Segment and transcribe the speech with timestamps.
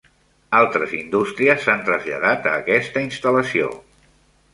[0.59, 3.69] Altres indústries s'han traslladat a aquesta instal·lació.